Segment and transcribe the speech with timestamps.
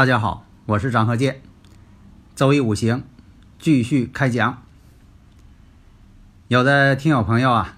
[0.00, 1.42] 大家好，我是张和建。
[2.34, 3.04] 周易五行
[3.58, 4.62] 继续开讲。
[6.48, 7.76] 有的听友朋友啊，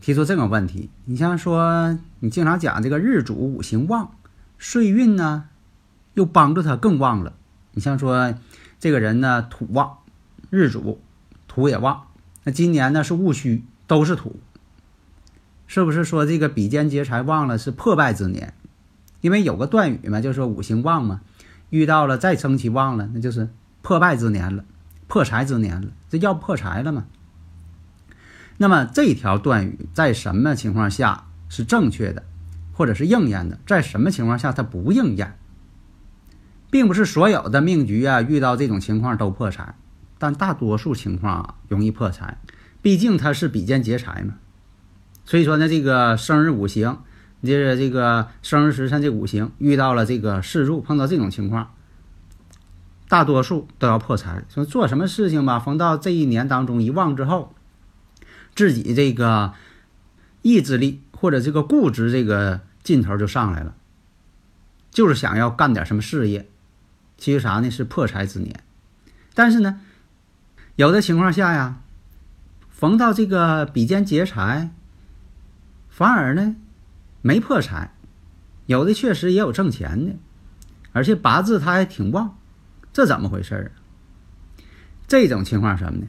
[0.00, 4.12] 提出这个问题：你像说，你经常讲这个日主五行旺，
[4.60, 5.46] 岁运呢
[6.14, 7.32] 又帮助他更旺了。
[7.72, 8.36] 你像说，
[8.78, 9.98] 这个人呢土旺，
[10.48, 11.00] 日主
[11.48, 12.06] 土也旺，
[12.44, 14.38] 那今年呢是戊戌，都是土，
[15.66, 18.54] 是不是说这个比肩劫财旺了是破败之年？
[19.22, 21.20] 因为有个断语嘛，就说五行旺嘛，
[21.72, 23.48] 遇到了再生期旺了，那就是
[23.80, 24.62] 破败之年了，
[25.08, 27.06] 破财之年了，这要破财了嘛。
[28.58, 32.24] 那么这条断语在什么情况下是正确的，
[32.74, 33.58] 或者是应验的？
[33.66, 35.38] 在什么情况下它不应验？
[36.70, 39.74] 并不是所有的命局啊遇到这种情况都破财，
[40.18, 42.36] 但大多数情况啊容易破财，
[42.82, 44.34] 毕竟它是比肩劫财嘛。
[45.24, 46.98] 所以说呢，这个生日五行。
[47.42, 51.74] 就是这个生日时辰这五行遇到了这个四柱，碰到这种情况，
[53.08, 54.44] 大多数都要破财。
[54.48, 57.52] 说做什么事情吧，逢到这一年当中一旺之后，
[58.54, 59.54] 自己这个
[60.42, 63.74] 意志力或者这个固执这个劲头就上来了，
[64.92, 66.48] 就是想要干点什么事业。
[67.18, 67.70] 其实啥呢？
[67.70, 68.62] 是破财之年。
[69.34, 69.80] 但是呢，
[70.76, 71.80] 有的情况下呀，
[72.70, 74.70] 逢到这个比肩劫财，
[75.88, 76.54] 反而呢。
[77.22, 77.94] 没破财，
[78.66, 80.16] 有的确实也有挣钱的，
[80.92, 82.36] 而且八字他还挺旺，
[82.92, 83.70] 这怎么回事啊？
[85.06, 86.06] 这种情况什么呢？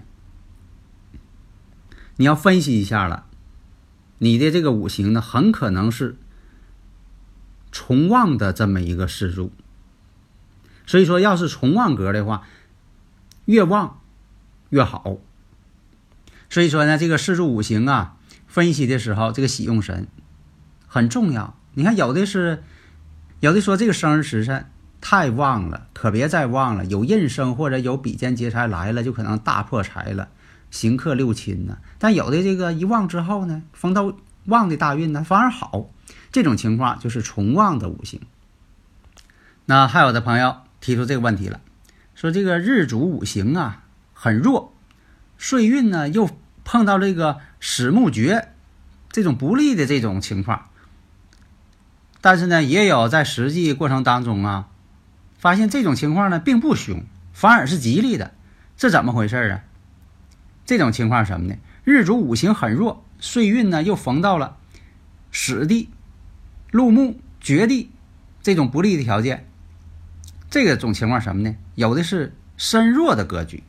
[2.16, 3.26] 你要分析一下了，
[4.18, 6.16] 你的这个五行呢，很可能是
[7.72, 9.52] 重旺的这么一个四柱，
[10.86, 12.48] 所以说要是重旺格的话，
[13.46, 14.00] 越旺
[14.70, 15.18] 越好。
[16.50, 20.08] 所以说呢，这个四柱五行啊，分析的时候，这个喜用神。
[20.94, 22.62] 很重要，你看有的是，
[23.40, 24.68] 有的说这个生日时辰
[25.02, 26.86] 太旺了，可别再旺了。
[26.86, 30.30] 有印生或者有比肩劫财来了，就可能大破财了，
[30.70, 31.80] 刑克六亲呢。
[31.98, 34.16] 但有的这个一旺之后呢，逢到
[34.46, 35.90] 旺的大运呢，反而好。
[36.32, 38.22] 这种情况就是重旺的五行。
[39.66, 41.60] 那还有的朋友提出这个问题了，
[42.14, 44.76] 说这个日主五行啊很弱，
[45.40, 46.30] 岁运呢又
[46.64, 48.50] 碰到这个始木绝
[49.12, 50.68] 这种不利的这种情况。
[52.26, 54.70] 但是呢，也有在实际过程当中啊，
[55.38, 57.04] 发现这种情况呢并不凶，
[57.34, 58.34] 反而是吉利的，
[58.78, 59.64] 这怎么回事啊？
[60.66, 61.56] 这种情况什么呢？
[61.84, 64.56] 日主五行很弱，岁运呢又逢到了
[65.34, 65.90] 死地、
[66.72, 67.92] 禄木、绝地
[68.42, 69.46] 这种不利的条件，
[70.50, 71.58] 这个种情况什么呢？
[71.76, 73.64] 有的是身弱的格局，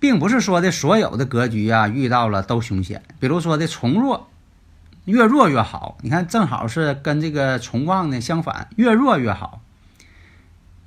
[0.00, 4.30] 并不是说的所有的格局啊遇到了都凶险，比如说的从弱。
[5.04, 9.60] 越弱越好，你看，正好是跟这个重旺呢相反，越弱越好。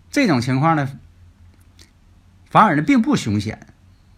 [0.10, 0.98] 这种情况呢，
[2.50, 3.68] 反而呢并不凶险，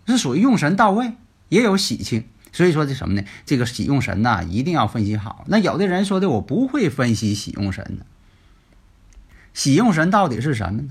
[0.05, 1.13] 是属于用神到位，
[1.49, 2.27] 也有喜庆。
[2.53, 3.27] 所以说这什么呢？
[3.45, 5.43] 这个喜用神呐，一定要分析好。
[5.47, 8.05] 那有的人说的我不会分析喜用神呢，
[9.53, 10.89] 喜用神到底是什么呢？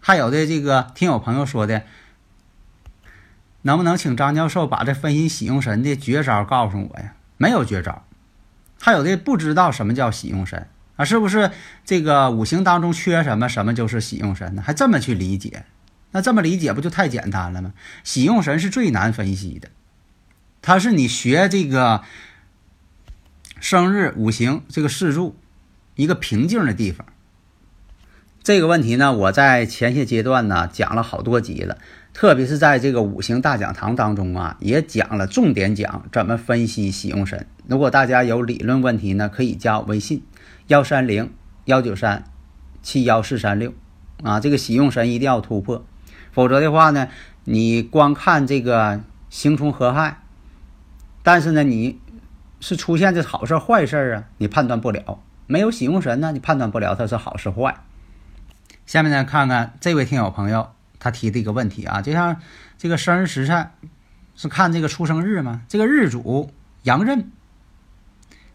[0.00, 1.84] 还有的这个听友朋友说的，
[3.62, 7.14] 能不能请张教授把这分析喜用神的绝招告诉我呀？
[7.36, 8.04] 没有绝招。
[8.80, 10.66] 还有的不知道什么叫喜用神
[10.96, 11.50] 啊，是不是
[11.84, 14.62] 这个五行当中缺什么，什么就是喜用神呢？
[14.64, 15.64] 还这么去理解？
[16.10, 17.74] 那这么理解不就太简单了吗？
[18.02, 19.68] 喜用神是最难分析的，
[20.62, 22.02] 它是你学这个
[23.60, 25.36] 生日五行这个四柱
[25.96, 27.06] 一个瓶颈的地方。
[28.42, 31.76] 这个问题呢，我在前些阶段呢讲了好多集了。
[32.18, 37.46] 特别是在这个五行大讲堂当中啊，也讲了重点讲怎么分析喜用神。
[37.68, 40.24] 如果大家有理论问题呢，可以加我微信
[40.66, 41.30] 幺三零
[41.66, 42.24] 幺九三
[42.82, 43.72] 七幺四三六
[44.24, 44.40] 啊。
[44.40, 45.84] 这个喜用神一定要突破，
[46.32, 47.06] 否则的话呢，
[47.44, 49.00] 你光看这个
[49.30, 50.22] 刑冲合害，
[51.22, 52.00] 但是呢，你
[52.58, 55.20] 是出现这好事坏事啊，你判断不了。
[55.46, 57.76] 没有喜用神呢，你判断不了它是好是坏。
[58.86, 60.70] 下面呢，看看这位听友朋友。
[60.98, 62.36] 他提的一个问题啊，就像
[62.76, 63.70] 这个生日时辰
[64.34, 66.52] 是看这个出生日嘛，这个日主
[66.82, 67.30] 阳刃，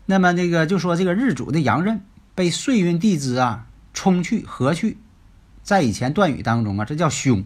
[0.05, 2.03] 那么这个就说这个日主的阳刃
[2.35, 4.97] 被岁运地支啊冲去合去，
[5.61, 7.43] 在以前断语当中啊，这叫凶。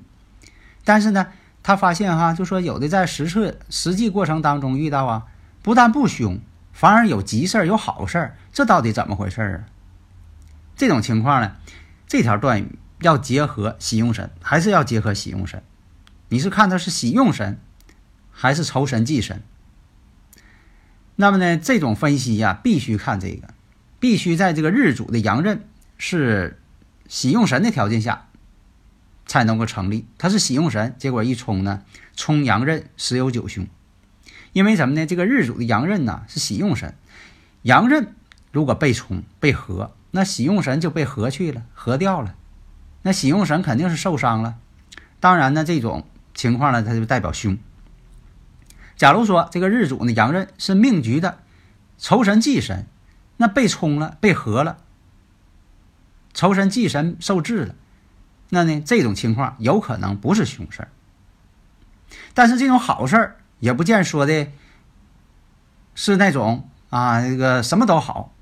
[0.84, 1.28] 但是呢，
[1.64, 5.26] 他发现哈，就说有的在实测实际过程当中遇到啊，
[5.62, 6.40] 不但不凶，
[6.72, 9.60] 反而有吉事儿、有好事儿，这到底怎么回事儿啊？
[10.76, 11.56] 这种情况呢，
[12.08, 15.64] 这条断语要结合喜用神，还是要结合喜用神？
[16.30, 17.60] 你是看它是喜用神，
[18.32, 19.42] 还是仇神忌神？
[21.16, 23.54] 那么呢，这种分析呀，必须看这个，
[24.00, 25.68] 必须在这个日主的阳刃
[25.98, 26.60] 是
[27.08, 28.24] 喜用神的条件下。
[29.30, 31.84] 才能够成立，他是喜用神，结果一冲呢，
[32.16, 33.68] 冲阳刃十有九凶。
[34.54, 35.06] 因为什么呢？
[35.06, 36.96] 这个日主的阳刃呢是喜用神，
[37.64, 38.16] 阳刃
[38.54, 42.36] 如果被冲被合，那喜用神就被合去了，合掉了，
[43.02, 44.56] 那喜用神肯定是受伤了。
[45.20, 47.58] 当然呢，这种情况呢，它就代表凶。
[48.96, 51.40] 假如说这个日主呢阳刃是命局的
[51.98, 52.86] 仇神忌神，
[53.38, 54.78] 那被冲了被合了，
[56.34, 57.76] 仇神忌神受制了。
[58.50, 58.82] 那呢？
[58.82, 60.90] 这种情况有可能不是凶事儿，
[62.34, 64.48] 但是这种好事儿也不见说的
[65.96, 68.34] 是那种啊，这个什么都好。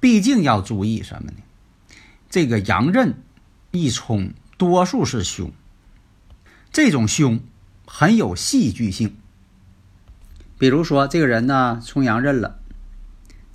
[0.00, 1.36] 毕竟要注意什么呢？
[2.28, 3.22] 这个阳刃
[3.70, 5.52] 一冲，多数是凶，
[6.72, 7.40] 这种凶
[7.86, 9.16] 很有戏剧性。
[10.58, 12.58] 比如说，这个人呢冲阳刃了，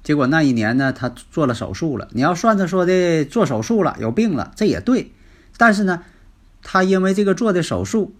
[0.03, 2.07] 结果那一年呢他做了手术了。
[2.11, 5.11] 你要算着说的做手术了，有病了，这也对。
[5.57, 6.03] 但是呢，
[6.61, 8.15] 他因为这个做的手术，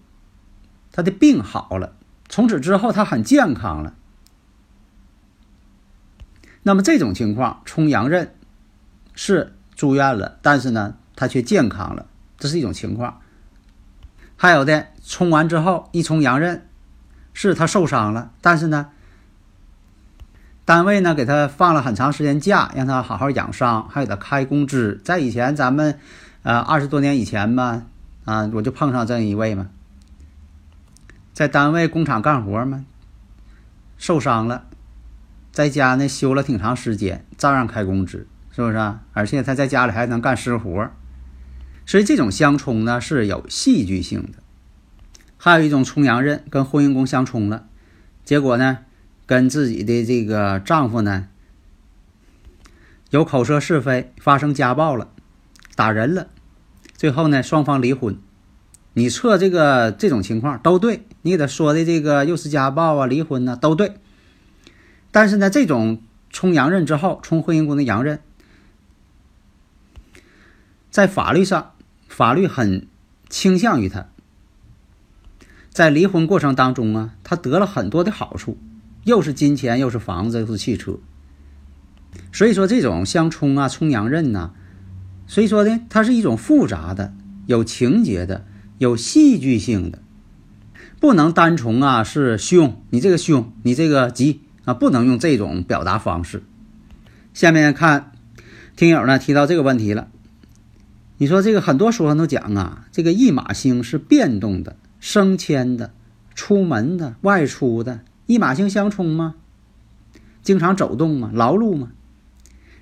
[0.92, 1.96] 他的病好了，
[2.28, 3.94] 从此之后他很健康了。
[6.62, 8.34] 那么这种情况冲阳刃
[9.14, 12.06] 是住院了，但是呢，他却健康了，
[12.38, 13.20] 这是一种情况。
[14.36, 16.66] 还有的冲完之后一冲阳刃，
[17.32, 18.90] 是他受伤了，但是呢，
[20.64, 25.00] 单位呢给他放了很长时间假，让他好好养伤，还给他开工资。
[25.04, 25.98] 在以前咱们。
[26.44, 27.84] 呃，二十多年以前吧，
[28.26, 29.70] 啊，我就碰上这一位嘛，
[31.32, 32.84] 在单位工厂干活嘛，
[33.96, 34.66] 受伤了，
[35.52, 39.00] 在家呢休了挺长时间，照样开工资，是不是啊？
[39.14, 40.90] 而且他在家里还能干私活，
[41.86, 44.38] 所以这种相冲呢是有戏剧性的。
[45.36, 47.66] 还有一种冲阳刃跟婚姻宫相冲了，
[48.24, 48.78] 结果呢，
[49.26, 51.28] 跟自己的这个丈夫呢
[53.10, 55.08] 有口舌是非，发生家暴了，
[55.74, 56.28] 打人了。
[56.96, 58.16] 最后呢，双方离婚，
[58.94, 63.96] 你测这个这种情况都对，你给他说的这个又是家暴啊，离婚呢都对。
[65.10, 66.00] 但是呢，这种
[66.30, 68.20] 冲阳刃之后，冲婚姻宫的阳刃，
[70.90, 71.73] 在法律上，
[72.14, 72.86] 法律很
[73.28, 74.06] 倾向于他，
[75.68, 78.56] 在离婚过程当中啊，他得了很多的好处，
[79.02, 81.00] 又是金钱，又是房子，又是汽车。
[82.32, 84.52] 所以说，这种相冲啊，冲阳刃呐。
[85.26, 87.12] 所以说呢，它是一种复杂的、
[87.46, 88.46] 有情节的、
[88.78, 89.98] 有戏剧性的，
[91.00, 96.44] 不能单从啊是凶，你这个凶，你这个急啊，不能用这种表达方式。
[97.32, 98.12] 下面看
[98.76, 100.10] 听友呢提到这个问题了，
[101.16, 105.92] 你说这个很多书上都讲啊，这个驿马星是变动的、升迁的、
[106.34, 109.36] 出门的、外出的，驿马星相冲吗？
[110.42, 111.30] 经常走动吗？
[111.32, 111.92] 劳碌吗？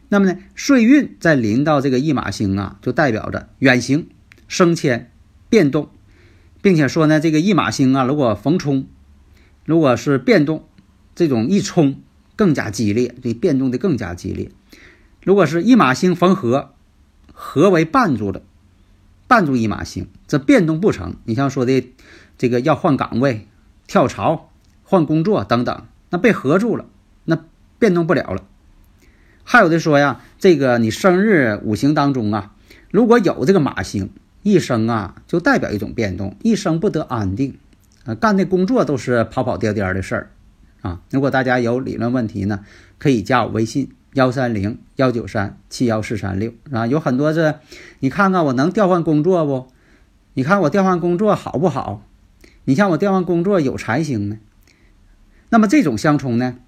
[0.08, 4.08] 那么呢，岁运在临到这个驿马星啊，就代表着远行、
[4.48, 5.10] 升迁、
[5.48, 5.90] 变动，
[6.60, 8.86] 并且说呢，这个驿马星啊，如果逢冲，
[9.64, 10.64] 如果是变动，
[11.14, 12.00] 这种一冲
[12.34, 14.50] 更加激烈，这变动的更加激烈。
[15.22, 16.74] 如果是驿马星逢合，
[17.44, 18.40] 合为绊住了，
[19.28, 21.16] 绊住一马星，这变动不成。
[21.25, 21.92] 你像说的
[22.38, 23.49] 这个要换岗位、
[23.88, 24.52] 跳槽、
[24.84, 26.87] 换工作等等，那被合住了，
[27.25, 27.44] 那
[27.80, 28.44] 变动不了了。
[29.42, 32.54] 还有的说呀，这个你生日五行当中啊，
[32.92, 34.11] 如果有这个马星，
[34.44, 37.58] 一生啊就代表一种变动，一生不得安定，
[38.04, 40.30] 啊，干的工作都是跑跑颠颠的事儿，
[40.80, 42.64] 啊，如果大家有理论问题呢，
[42.99, 47.54] 可以加我微信幺三零幺九三七幺四三六，啊，有很多是，
[48.00, 49.69] 你看看我能调换工作不？
[50.35, 52.04] 你看我调换工作好不好？
[52.64, 54.38] 你像我调换工作有财星呢，
[55.49, 56.59] 那么这种相冲呢？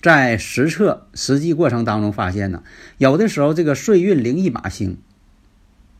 [0.00, 2.62] 在实测实际过程当中发现呢，
[2.98, 4.96] 有的时候这个岁运灵异马星，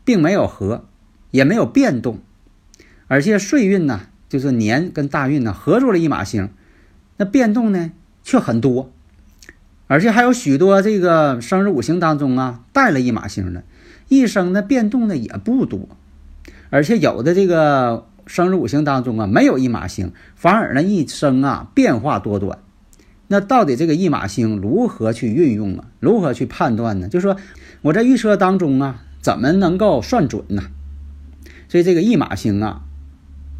[0.03, 0.85] 并没有合，
[1.31, 2.19] 也没有变动，
[3.07, 6.49] 而且岁运呢，就是年跟大运呢合住了一马星，
[7.17, 7.91] 那变动呢
[8.23, 8.91] 却很多，
[9.87, 13.63] 而且还有许多这个生日五行当中啊带了一马星的，
[14.07, 15.89] 一生的变动呢也不多，
[16.69, 22.57] 而且有的这个生日五行当中啊，没有一马星，反而呢一生啊变化多端。
[23.27, 25.85] 那到底这个一马星如何去运用啊？
[25.99, 27.07] 如何去判断呢？
[27.07, 27.37] 就说
[27.81, 30.63] 我在预测当中啊，怎么能够算准呢？
[31.67, 32.83] 所以这个一马星啊，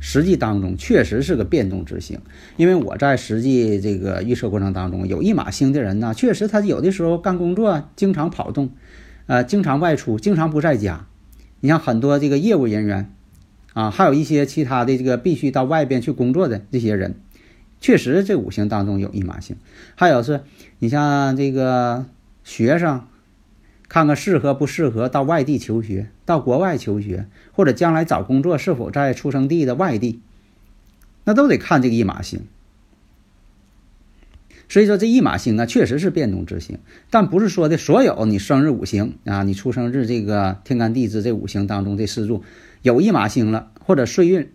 [0.05, 2.19] 实际当中确实是个变动之星。
[2.57, 8.71] 因为我在实际这个预测过程当中，有一马星的人呢，确实他有的时候干工作经常跑动，
[9.27, 11.07] 呃，经常外出，经常不在家。
[11.61, 13.13] 你像很多这个业务人员，
[13.71, 17.15] 啊，还有一些其他的这个必须到外边去工作的这些人，
[17.79, 19.55] 确实这五行当中有一马星。
[19.95, 20.41] 还有是，
[20.79, 22.05] 你像这个
[22.43, 23.03] 学生，
[23.93, 30.19] 看看适合不适合到外地求学，到国外求学，或者将来找工作是否在出生地的外地，
[31.25, 32.39] 那都得看这个驿马星。
[34.67, 36.79] 所以说，这驿马星啊，确实是变动之星，
[37.11, 42.41] 但不是说的所有你生日五行啊，你出生日这个天干地支这五行当中这四柱
[42.81, 44.49] 有驿马星了，或者岁运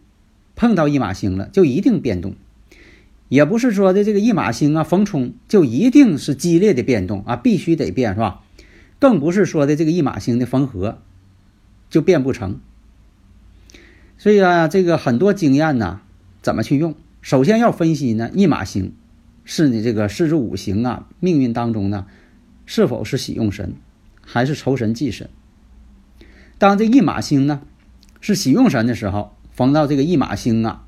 [0.57, 2.33] 碰到一马星了，就一定变动；
[3.29, 8.41] 也不是说的这个一马星啊逢冲就一定是激烈的变动啊，必须得变，是吧？
[8.99, 10.99] 更不是说的这个驿马星的逢合
[11.91, 12.61] 就变不成。
[14.17, 16.01] 所以啊，这个很多经验呢，
[16.43, 16.95] 怎么去用？
[17.21, 18.95] 首先要分析呢，驿马星。
[19.51, 22.07] 是你这个四柱五行啊，命运当中呢，
[22.67, 23.77] 是否是喜用神，
[24.21, 25.31] 还是仇神忌神？
[26.59, 27.63] 当这一马星呢
[28.21, 30.85] 是喜用神的时候，逢到这个一马星啊，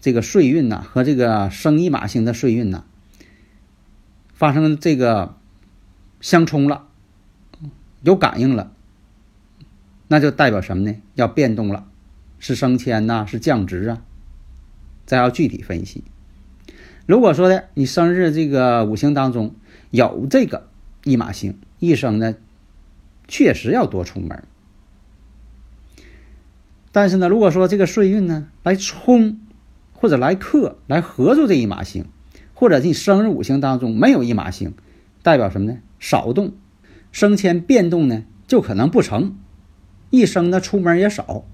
[0.00, 2.84] 这个岁运呐和这个生一马星的岁运呐
[4.32, 5.36] 发生这个
[6.22, 6.88] 相冲了，
[8.02, 8.72] 有感应了，
[10.08, 10.96] 那就代表什么呢？
[11.14, 11.86] 要变动了，
[12.38, 14.02] 是升迁呐，是降职啊？
[15.06, 16.04] 再要具体分析。
[17.06, 19.54] 如果说的你生日这个五行当中
[19.90, 20.68] 有这个
[21.04, 22.36] 一马星，一生呢
[23.26, 24.44] 确实要多出门。
[26.92, 29.40] 但是呢，如果说这个岁运呢来冲
[29.92, 32.06] 或者来克来合住这一马星，
[32.54, 34.74] 或者你生日五行当中没有一马星，
[35.22, 35.78] 代表什么呢？
[35.98, 36.52] 少动，
[37.12, 39.36] 升迁变动呢就可能不成，
[40.10, 41.44] 一生呢出门也少。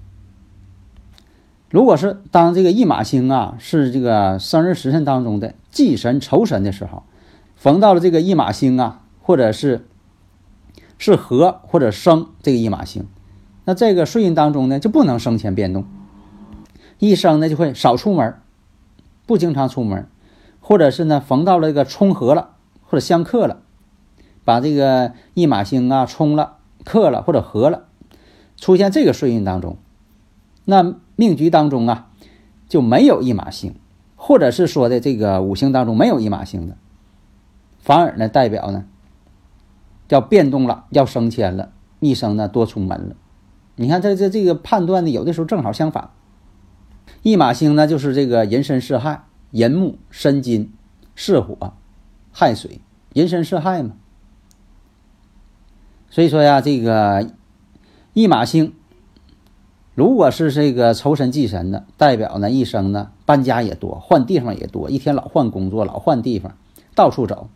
[1.69, 7.03] 如果是当这个驿马星啊是这个生日时辰当中的忌神仇神的时候，
[7.55, 9.85] 逢到了这个驿马星啊，或者是
[10.97, 13.05] 是合或者生这个驿马星，
[13.65, 15.85] 那这个岁运当中呢就不能升迁变动，
[16.99, 18.35] 一生呢就会少出门，
[19.25, 20.07] 不经常出门，
[20.61, 22.51] 或者是呢逢到了这个冲合了
[22.83, 23.61] 或者相克了，
[24.47, 27.89] 把这个驿马星啊冲了克了或者合了，
[28.55, 29.75] 出现这个岁运当中，
[30.63, 30.95] 那。
[31.19, 32.11] 命局当中啊，
[32.69, 33.73] 就没有一马星，
[34.15, 36.77] 或者是说的这个五行当中没有一马星的，
[37.79, 38.85] 反而呢代表呢
[40.09, 43.15] 要变动了，要升迁了，一生呢多出门了。
[43.77, 46.11] 你看这这这个判断呢，有的时候正好相反。
[47.23, 50.71] 一马星呢就是这个寅申是亥，寅木申金
[51.15, 51.73] 巳火
[52.31, 52.79] 亥水，
[53.13, 53.95] 寅申是亥嘛。
[56.09, 57.29] 所以说呀，这个
[58.13, 58.73] 一马星。
[59.95, 66.55] 如果是这个仇神忌神的，代表呢一生呢搬家也多，换地方也多，一天老换工作，老换地方，
[66.93, 67.49] 到处走。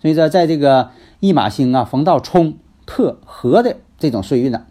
[0.00, 4.66] 所以说，在这个一马星啊逢到冲克合的这种岁运呢，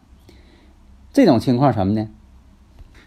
[1.12, 2.08] 这种情况什么呢？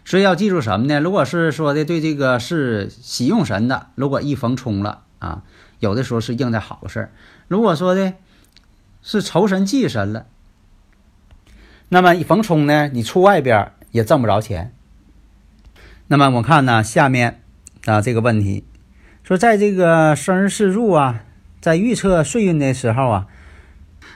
[0.05, 0.99] 所以要记住什么呢？
[0.99, 5.43] 如果是说的对这个是喜用神的，如果一逢冲了啊，
[5.79, 7.09] 有的时候是应在好事；
[7.47, 8.13] 如果说的
[9.03, 10.25] 是仇神忌神了，
[11.89, 13.71] 那么逢冲呢，你出外边。
[13.93, 14.73] 也挣不着钱。
[16.07, 17.43] 那么我看呢，下面
[17.85, 18.65] 啊这个问题
[19.23, 21.23] 说，在这个生日四柱啊，
[21.61, 23.27] 在预测岁运的时候啊，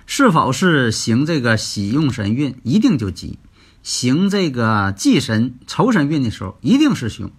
[0.08, 3.38] 是否是行这个喜用神运一定就吉，
[3.84, 7.30] 行这个忌神仇神运的时候一定是凶，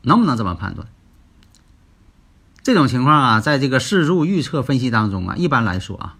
[0.00, 0.88] 能不能这么判断？
[2.62, 6.16] 这种情况啊，在这个四柱预测分析当中啊，一般来说啊，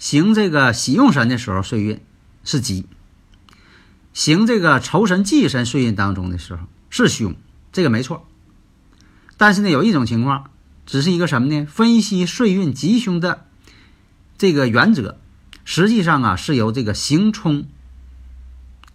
[0.00, 2.00] 行这个喜用神的时候岁运
[2.42, 2.86] 是吉。
[4.14, 7.36] 行这个仇神忌神岁运当中的时候是凶，
[7.70, 8.26] 这个没错。
[9.36, 10.50] 但是呢，有一种情况，
[10.86, 11.66] 只是一个什么呢？
[11.66, 13.46] 分析岁运吉凶的
[14.38, 15.18] 这个原则，
[15.64, 17.68] 实际上啊是由这个行冲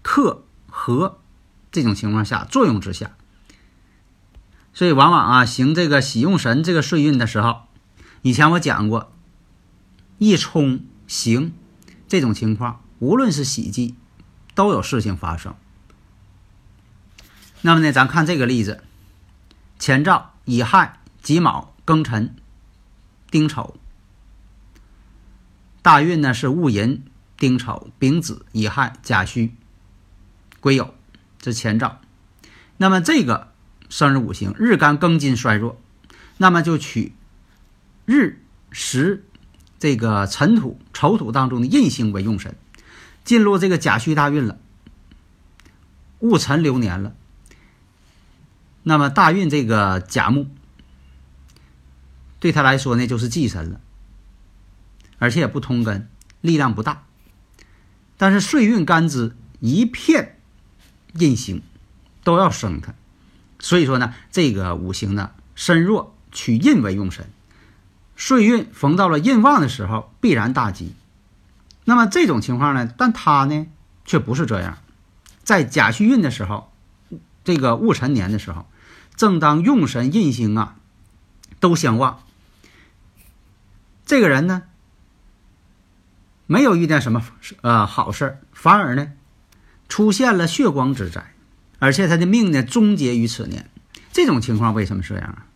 [0.01, 1.19] 克合
[1.71, 3.15] 这种情况下作用之下。
[4.73, 7.67] 所以往往啊行这个喜用神这个岁运的时候，
[8.23, 9.13] 以前我讲过，
[10.17, 11.53] 一冲行
[12.07, 13.95] 这种情况，无论是喜忌。
[14.55, 15.53] 都有事情发生。
[17.59, 18.81] 那么呢，咱看这个例子：
[19.77, 22.33] 前兆乙亥、己卯、庚辰、
[23.29, 23.75] 丁丑。
[25.81, 27.03] 大运呢是戊寅、
[27.37, 29.53] 丁丑、丙子、乙亥、甲戌、
[30.61, 30.91] 癸酉，
[31.37, 31.99] 这前兆。
[32.77, 33.51] 那么这个
[33.89, 35.81] 生日五行日干庚金衰弱，
[36.37, 37.13] 那么就取
[38.05, 39.25] 日时
[39.79, 42.55] 这个辰土丑土当中的印星为用神，
[43.23, 44.57] 进入这个甲戌大运了，
[46.19, 47.13] 戊辰流年了。
[48.83, 50.47] 那么大运这个甲木
[52.39, 53.81] 对他来说呢，就是忌神了，
[55.17, 56.07] 而且也不通根，
[56.41, 57.03] 力量不大。
[58.17, 60.39] 但是岁运干支一片
[61.13, 61.61] 印星
[62.23, 62.93] 都要生它，
[63.59, 67.27] 所以说呢，这个五行呢身弱，取印为用神。
[68.15, 70.95] 岁运逢到了印旺的时候，必然大吉。
[71.83, 73.67] 那么这种情况呢，但他呢
[74.05, 74.77] 却不是这样，
[75.43, 76.71] 在甲戌运的时候，
[77.43, 78.67] 这个戊辰年的时候，
[79.15, 80.75] 正当用神印星啊
[81.59, 82.23] 都相旺，
[84.05, 84.63] 这个人呢。
[86.47, 87.23] 没有遇见什么
[87.61, 89.13] 呃好事，反而呢
[89.89, 91.33] 出现了血光之灾，
[91.79, 93.67] 而且他的命呢终结于此年。
[94.11, 95.47] 这种情况为什么这样啊？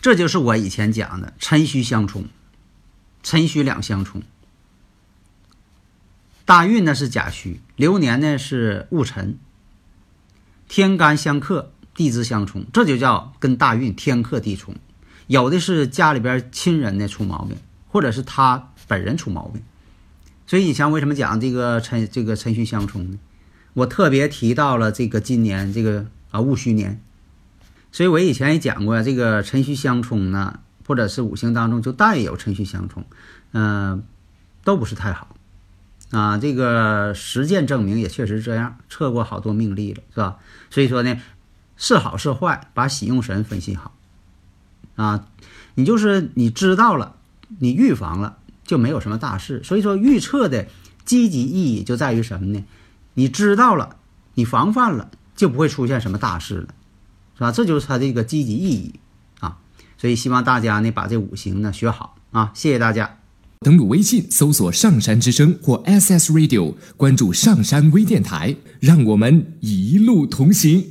[0.00, 2.26] 这就是我以前讲的辰戌相冲，
[3.22, 4.22] 辰戌两相冲。
[6.44, 9.38] 大运呢是甲戌，流年呢是戊辰，
[10.68, 14.74] 天干相克，地支相冲，这就叫跟大运天克地冲。
[15.26, 17.56] 有的是家里边亲人呢出毛病，
[17.88, 18.66] 或者是他。
[18.88, 19.62] 本人出毛病，
[20.48, 23.20] 所以以前为什么讲这个辰这个辰戌相冲呢？
[23.72, 27.00] 我特别提到了这个今年这个啊戊戌年，
[27.92, 33.04] 所以我以前也讲过这个辰戌相冲呢，或者是五行当中就带有辰戌相冲，
[33.52, 34.02] 嗯，
[34.64, 35.36] 都不是太好
[36.10, 36.38] 啊。
[36.38, 40.38] 这个实践证明也确实这样，测过好多命例了，是吧？
[40.70, 41.20] 所以说呢，
[41.76, 43.94] 是好是坏，把喜用神分析好
[44.96, 45.26] 啊。
[45.74, 47.16] 你就是你知道了，
[47.58, 48.36] 你预防了。
[48.62, 50.68] 就没有什么大事，所以说预测的
[51.04, 52.64] 积极意义就在于什么呢？
[53.14, 53.96] 你知道了，
[54.34, 56.68] 你防范了，就不会出现什么大事了，
[57.40, 57.50] 是吧？
[57.50, 59.00] 这就是它的一个积极意义
[59.38, 59.56] 啊！
[59.96, 62.52] 所以希望大家呢把这五行呢学好啊！
[62.54, 63.16] 谢谢大家。
[63.60, 70.84] 登录微信搜索“上山之声”或 SS Radio，关注上山微电台，让我们一路同行。